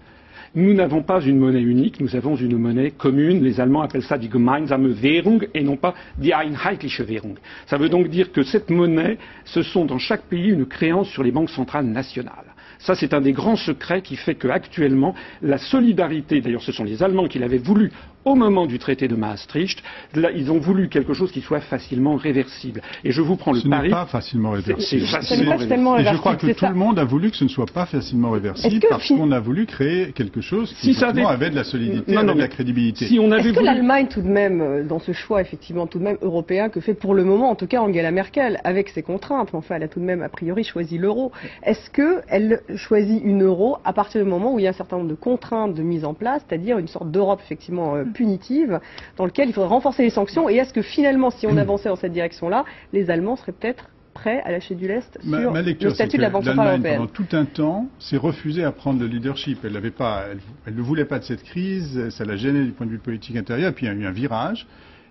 [0.55, 3.43] nous n'avons pas une monnaie unique, nous avons une monnaie commune.
[3.43, 7.35] Les Allemands appellent ça die gemeinsame Währung et non pas die einheitliche Währung.
[7.67, 11.23] Ça veut donc dire que cette monnaie, ce sont dans chaque pays une créance sur
[11.23, 12.51] les banques centrales nationales.
[12.79, 17.03] Ça, c'est un des grands secrets qui fait qu'actuellement, la solidarité, d'ailleurs ce sont les
[17.03, 17.91] Allemands qui l'avaient voulu
[18.25, 19.83] au moment du traité de Maastricht,
[20.15, 22.81] là, ils ont voulu quelque chose qui soit facilement réversible.
[23.05, 23.91] Et je vous prends le Ce n'est pari.
[23.91, 24.81] pas facilement réversible.
[24.81, 25.07] c'est Ce n'est
[25.47, 26.69] facilement pas tellement Et je réversible, crois que tout ça.
[26.71, 29.41] le monde a voulu que ce ne soit pas facilement réversible que parce qu'on a
[29.41, 32.39] voulu créer quelque chose qui Si ça avait- avait de la solidité, Non, avait de
[32.39, 33.07] la crédibilité.
[33.07, 36.19] Si Est-ce que l'Allemagne, tout de même, euh, dans ce choix effectivement tout de même
[36.23, 39.59] européen que fait pour le moment, en tout cas Angela Merkel, avec ses contraintes, mais
[39.59, 41.31] enfin elle a tout de même a priori choisi l'euro,
[41.63, 44.97] est-ce qu'elle choisit une euro à partir du moment où il y a un certain
[44.97, 48.81] nombre de contraintes de mise en place, c'est-à-dire une sorte d'Europe effectivement euh, punitive,
[49.19, 51.97] dans lequel il faudrait renforcer les sanctions, et est-ce que finalement, si on avançait dans
[51.97, 55.93] cette direction-là, les Allemands seraient peut-être prêts à lâcher du lest sur ma le lecture,
[55.93, 59.07] statut de la Banque centrale européenne pendant tout un temps, s'est refusée à prendre le
[59.07, 59.59] leadership.
[59.65, 62.71] Elle n'avait pas, elle, elle ne voulait pas de cette crise, ça la gênait du
[62.71, 64.67] point de vue politique intérieur, puis il y a eu un virage.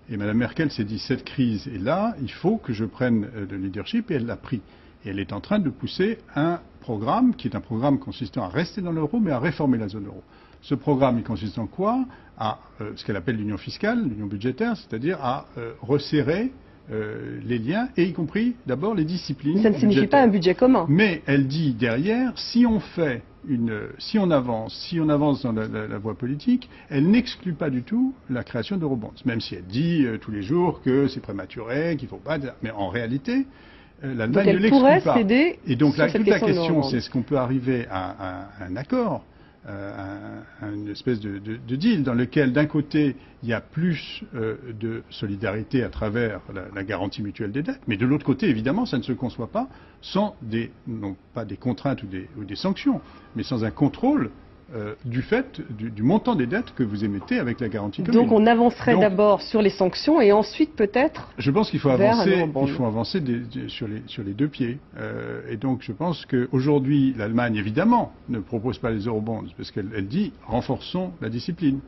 [0.10, 3.46] Et Mme Merkel s'est dit, cette crise est là, il faut que je prenne euh,
[3.50, 4.62] le leadership, et elle l'a pris.
[5.06, 8.50] Et elle est en train de pousser un programme qui est un programme consistant à
[8.50, 10.24] rester dans l'euro, mais à réformer la zone euro.
[10.64, 12.06] Ce programme, il consiste en quoi?
[12.38, 16.52] À euh, ce qu'elle appelle l'union fiscale, l'union budgétaire, c'est-à-dire à euh, resserrer
[16.92, 19.62] euh, les liens, et y compris d'abord les disciplines.
[19.62, 20.86] Ça ne signifie pas un budget commun.
[20.90, 25.52] Mais elle dit derrière, si on fait une, si on avance, si on avance dans
[25.52, 29.56] la, la- la voie politique, elle n'exclut pas du tout la création d'eurobonds, même si
[29.56, 32.38] elle dit euh, tous les jours que c'est prématuré, qu'il faut pas.
[32.64, 33.46] Mais en réalité,
[34.04, 35.14] euh, l'Allemagne ne l'exclut pourrait pas.
[35.68, 38.76] Et donc là, toute la question c'est est-ce qu'on peut arriver à, à- à un
[38.78, 39.24] accord,
[39.68, 44.24] euh, une espèce de, de- de deal dans lequel, d'un côté, il y a plus
[44.36, 48.86] euh, de solidarité à travers la, garantie mutuelle des dettes, mais de l'autre côté, évidemment,
[48.86, 49.70] ça ne se conçoit pas
[50.02, 53.02] sans des, non pas des contraintes ou ou des sanctions,
[53.36, 54.32] mais sans un contrôle
[54.76, 58.22] euh, du fait du, du montant des dettes que vous émettez avec la garantie commune.
[58.22, 62.46] Donc on avancerait d'abord sur les sanctions et ensuite peut-être Je pense qu'il faut avancer,
[62.64, 64.80] il faut avancer des- des- sur, les, sur les deux pieds.
[64.98, 69.90] Euh, et donc je pense qu'aujourd'hui, l'Allemagne, évidemment, ne propose pas les eurobonds, parce qu'elle
[69.96, 71.80] elle dit renforçons la discipline.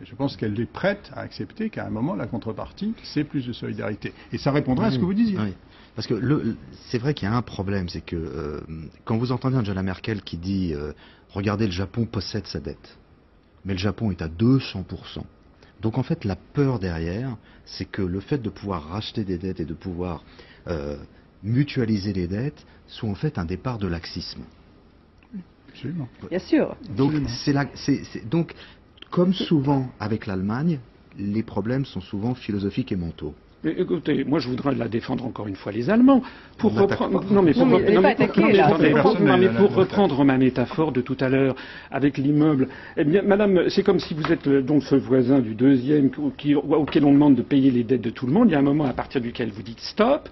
[0.00, 3.46] Mais je pense qu'elle est prête à accepter qu'à un moment, la contrepartie, c'est plus
[3.46, 4.12] de solidarité.
[4.32, 5.38] Et ça répondra à ce que vous disiez.
[5.38, 5.54] Oui.
[5.94, 6.14] Parce que
[6.88, 8.60] c'est vrai qu'il y a un problème, c'est que euh,
[9.04, 10.92] quand vous entendez Angela Merkel qui dit euh,
[11.32, 12.96] Regardez, le Japon possède sa dette,
[13.64, 15.22] mais le Japon est à 200%.
[15.80, 19.60] Donc en fait, la peur derrière, c'est que le fait de pouvoir racheter des dettes
[19.60, 20.22] et de pouvoir
[20.68, 20.96] euh,
[21.42, 24.42] mutualiser les dettes soit en fait un départ de laxisme.
[25.68, 26.08] Absolument.
[26.28, 26.76] bien sûr.
[26.96, 27.28] Donc, Absolument.
[27.44, 28.54] c'est la- c'est- c'est- donc,
[29.10, 30.78] comme souvent avec l'Allemagne,
[31.18, 33.34] les problèmes sont souvent philosophiques et mentaux.
[33.64, 36.20] Mais écoutez, moi je voudrais la défendre encore une fois les Allemands.
[36.58, 37.26] Pour reprendre, pas.
[37.32, 38.52] non mais pour, Non, mais rep- elle est non, pas mais pour- attaquée, non, mais
[38.54, 38.66] là.
[38.66, 41.28] attendez, C'est pour- personnel, non, mais là, pour là, reprendre ma métaphore de tout à
[41.28, 41.54] l'heure
[41.90, 46.10] avec l'immeuble, eh bien, Madame, c'est comme si vous êtes donc ce voisin du deuxième
[46.36, 48.48] qui- auquel on demande de payer les dettes de tout le monde.
[48.48, 50.28] Il y a un moment à partir duquel vous dites stop.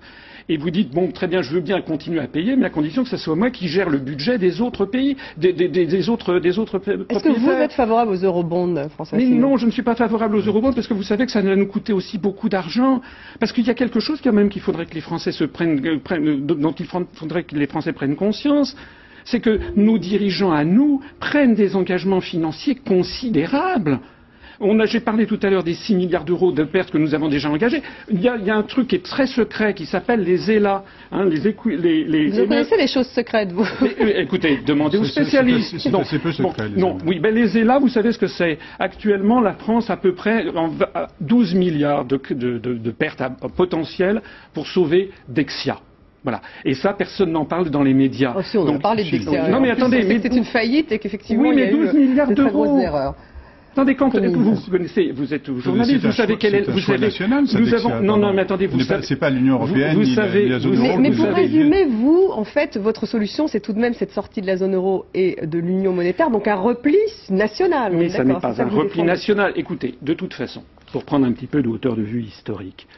[0.53, 3.05] Et vous dites, bon, très bien, je veux bien continuer à payer, mais à condition
[3.05, 6.09] que ce soit moi qui gère le budget des autres pays, des, des- des- des
[6.09, 9.71] autres, des autres Est-ce que vous êtes favorable aux eurobonds, François Mais non, je ne
[9.71, 12.19] suis pas favorable aux eurobonds parce que vous savez que ça va nous coûter aussi
[12.19, 13.01] beaucoup d'argent.
[13.39, 15.87] Parce qu'il y a quelque chose quand même qu'il faudrait que les Français se prennent,
[15.87, 18.75] euh, prennent- euh, dont il faudrait que les Français prennent conscience.
[19.25, 24.01] C'est que nos dirigeants à nous prennent des engagements financiers considérables.
[24.85, 27.49] J'ai parlé tout à l'heure des 6 milliards d'euros de pertes que nous avons déjà
[27.49, 27.83] engagées.
[28.11, 30.85] Il y a, un truc qui est très secret qui s'appelle les ELA.
[31.13, 35.77] Hein, les, les, vous connaissez les choses secrètes, vous euh, Écoutez, demandez aux spécialistes.
[35.79, 36.69] C'est peu secret.
[36.77, 38.59] non, oui, ben les ELA, vous savez ce que c'est.
[38.79, 40.45] Actuellement, la France a à peu près
[41.21, 43.23] 12 milliards de, de pertes
[43.57, 45.79] potentielles pour sauver Dexia.
[46.23, 46.43] Voilà.
[46.65, 48.35] Et ça, personne n'en parle dans les médias.
[48.37, 50.03] Oh, si, on Donc, parle de Non, mais attendez.
[50.05, 52.79] Mais c'est une faillite et qu'effectivement, oui, mais il y a 12 eu milliards d'euros.
[53.73, 57.45] Attendez, quand vous, vous connaissez, vous êtes journaliste, vous savez quel est, vous savez, national,
[57.53, 60.59] nous avons, non, non, mais attendez, vous savez, c'est pas l'Union européenne, vous, savez, la
[60.59, 60.99] zone euro.
[60.99, 64.47] Mais, pour résumer, vous, en fait, votre solution, c'est tout de même cette sortie de
[64.47, 66.97] la zone euro et de l'Union monétaire, donc un repli
[67.29, 67.95] national.
[67.97, 69.53] Mais ça n'est pas un repli national.
[69.55, 72.89] Écoutez, de toute façon, pour prendre un petit peu de hauteur de vue historique,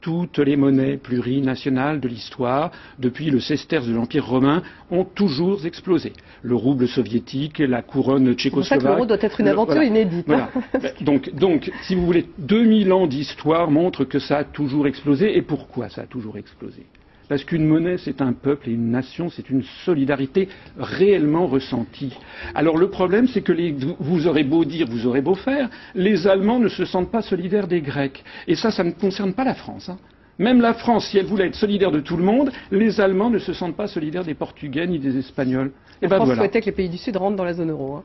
[0.00, 6.12] toutes les monnaies plurinationales de l'histoire, depuis le sesterce de l'Empire romain, ont toujours explosé.
[6.42, 8.80] Le rouble soviétique, la couronne tchécoslovaque.
[8.80, 10.30] C'est l'euro doit être une aventure inédite.
[10.30, 10.48] Hein.
[11.00, 15.36] donc, donc, si vous voulez, 2000 ans d'histoire montrent que ça a toujours explosé.
[15.36, 16.86] Et pourquoi ça a toujours explosé?
[17.28, 22.16] Parce qu'une monnaie, c'est un peuple et une nation, c'est une solidarité réellement ressentie.
[22.54, 23.52] Alors le problème, c'est que
[24.00, 27.68] vous aurez beau dire, vous aurez beau faire, les Allemands ne se sentent pas solidaires
[27.68, 28.24] des Grecs.
[28.46, 29.88] Et ça, ça ne concerne pas la France.
[29.88, 29.98] Hein.
[30.38, 33.38] Même la France, si elle voulait être solidaire de tout le monde, les Allemands ne
[33.38, 35.72] se sentent pas solidaires des Portugais ni des Espagnols.
[36.00, 37.96] Et la ben France souhaitait que les pays du Sud rentrent dans la zone euro.
[37.96, 38.04] Hein.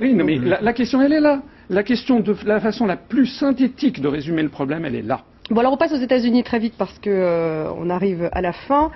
[0.00, 1.42] Oui, mais la, la, question, elle est là.
[1.68, 5.24] La question de la façon la plus synthétique de résumer le problème, elle est là.
[5.50, 8.54] Bon, alors on passe aux États-Unis très vite parce que euh, on arrive à la
[8.54, 8.90] fin.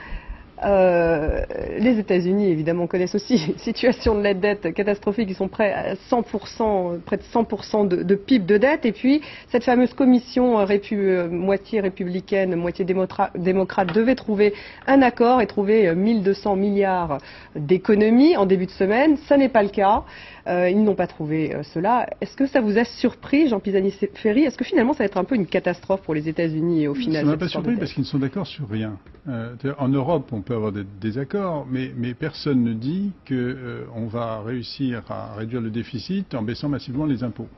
[0.64, 1.42] Euh,
[1.78, 5.28] les États-Unis, évidemment, connaissent aussi une situation de la dette catastrophique.
[5.30, 8.84] Ils sont prêts à 100%, près de 100% de, de, PIB de dette.
[8.84, 14.54] Et puis, cette fameuse commission euh, moitié républicaine, moitié démocrate devait trouver
[14.86, 17.18] un accord et trouver 1200 milliards
[17.54, 19.16] d'économies en début de semaine.
[19.28, 20.04] Ça n'est pas le cas.
[20.48, 22.06] Euh, ils n'ont pas trouvé euh, cela.
[22.22, 25.24] Est-ce que ça vous a surpris, Jean Pisani-Ferry Est-ce que finalement ça va être un
[25.24, 28.02] peu une catastrophe pour les États-Unis au final Ça ne m'a pas surpris parce qu'ils
[28.02, 28.96] ne sont d'accord sur rien.
[29.28, 35.02] Euh, en Europe, on peut avoir des désaccords, mais, personne ne dit qu'on va réussir
[35.10, 37.48] à réduire le déficit en baissant massivement les impôts.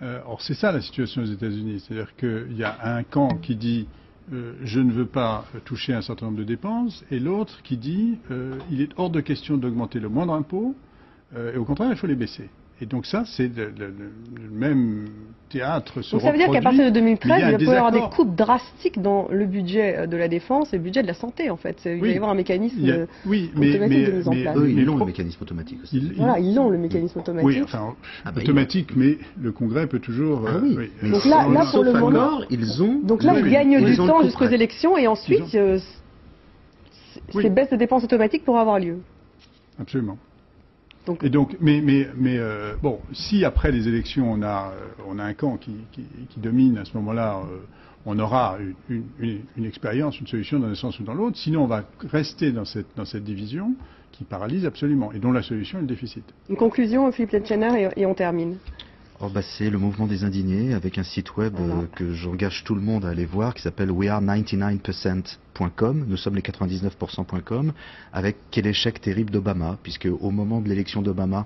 [0.00, 1.80] or, c'est ça la situation aux États-Unis.
[1.80, 3.86] C'est-à-dire qu'il y a un camp qui dit
[4.62, 8.18] je ne veux pas toucher un certain nombre de dépenses, et l'autre qui dit
[8.70, 10.74] il est hors de question d'augmenter le moindre impôt,
[11.36, 12.48] euh, et au contraire, il faut les baisser.
[12.82, 13.92] Et donc ça, c'est le,
[14.50, 15.08] même
[15.50, 18.00] théâtre se Donc ça veut dire qu'à partir de 2013, il, va y avoir des
[18.14, 21.50] coupes drastiques dans le budget euh, de la défense et le budget de la santé,
[21.50, 21.76] en fait.
[21.84, 24.56] Il va y avoir un mécanisme oui, mais, automatique de mise en place.
[24.56, 25.98] Eux, ils ont le mécanisme automatique aussi.
[25.98, 27.46] Ils, voilà, ils ont le mécanisme automatique.
[27.46, 30.42] Oui, enfin, ah bah, automatique, mais le Congrès peut toujours...
[30.46, 30.90] Ah, oui.
[31.02, 32.40] Euh, donc là, là pour le moment...
[32.48, 33.00] ils ont...
[33.02, 38.44] Donc là, ils gagnent du temps jusqu'aux élections et ensuite, ces baisses de dépenses automatiques
[38.44, 38.98] pourraient avoir lieu.
[39.78, 40.16] Absolument.
[41.22, 45.18] Et donc, mais, mais, mais euh, bon, si après les élections on a, euh, on
[45.18, 47.58] a un camp qui, qui, qui domine, à ce moment-là, euh,
[48.06, 48.58] on aura
[48.88, 51.36] une, une, une, expérience, une solution dans un sens ou dans l'autre.
[51.38, 53.74] Sinon, on va rester dans cette, dans cette division
[54.12, 56.24] qui paralyse absolument et dont la solution est le déficit.
[56.48, 58.56] Une conclusion, Philippe Letchener, et, et on termine.
[59.28, 62.80] Bah c'est le mouvement des indignés avec un site web euh, que j'engage tout le
[62.80, 67.74] monde à aller voir qui s'appelle weare99%.com, nous sommes les 99%.com,
[68.14, 71.44] avec quel échec terrible d'Obama, puisque au moment de l'élection d'Obama,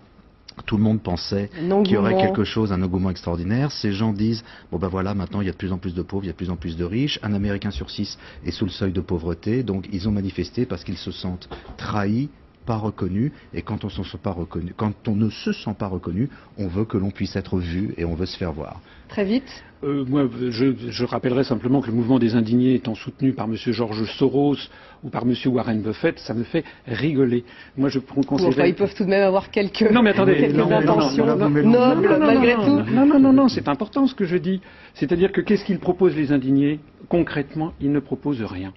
[0.66, 3.72] tout le monde pensait qu'il y aurait quelque chose, un engouement extraordinaire.
[3.72, 6.02] Ces gens disent, bon ben voilà, maintenant il y a de plus en plus de
[6.02, 8.52] pauvres, il y a de plus en plus de riches, un Américain sur six est
[8.52, 12.30] sous le seuil de pauvreté, donc ils ont manifesté parce qu'ils se sentent trahis,
[12.64, 16.68] pas reconnu, et quand on, pas reconnu, quand on ne se sent pas reconnu, on
[16.68, 18.80] veut que l'on puisse être vu et on veut se faire voir.
[19.08, 19.64] Très vite.
[19.84, 23.54] Euh, moi, je, je, rappellerai simplement que le mouvement des indignés étant soutenu par M.
[23.54, 24.56] Georges Soros
[25.02, 25.34] ou par M.
[25.46, 27.44] Warren Buffett, ça me fait rigoler.
[27.76, 28.66] Moi, je considère...
[28.66, 32.80] ils peuvent tout de même avoir quelques, non, mais attendez, quelques intentions nobles, malgré tout.
[32.90, 34.62] Non, non, non, non, c'est important ce que je dis.
[34.94, 36.80] C'est-à-dire que qu'est-ce qu'ils proposent les indignés?
[37.08, 38.72] Concrètement, ils ne proposent rien.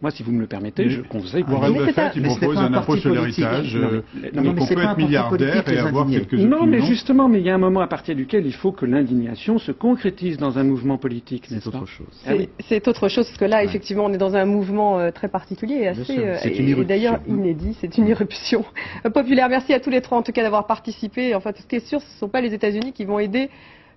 [0.00, 1.44] Moi, si vous me le permettez, je conseille...
[1.48, 3.76] Warren Buffett, il propose un impôt sur l'héritage.
[4.32, 7.54] Donc on peut être milliardaire et avoir quelques Non, mais justement, mais il y a
[7.54, 11.46] un moment à partir duquel il faut que l'indignation se concrétise dans un mouvement politique,
[11.48, 12.06] C'est autre chose.
[12.26, 15.28] Ah c'est autre chose, parce que là, effectivement, on est dans un mouvement euh, très
[15.28, 16.18] particulier et assez...
[16.18, 18.64] Euh, et d'ailleurs inédit, c'est une irruption
[19.12, 19.48] populaire.
[19.48, 21.34] Merci à tous les trois, en tout cas, d'avoir participé.
[21.34, 23.50] Enfin, ce qui est sûr, ce ne sont pas les États-Unis qui vont aider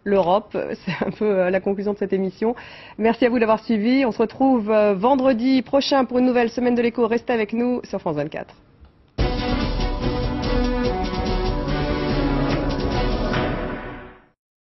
[0.03, 0.57] l'Europe.
[0.85, 2.55] C'est un peu euh, la conclusion de cette émission.
[2.97, 4.05] Merci à vous d'avoir suivi.
[4.05, 7.07] On se retrouve euh, vendredi prochain pour une nouvelle semaine de l'écho.
[7.07, 8.53] Restez avec nous sur France 24.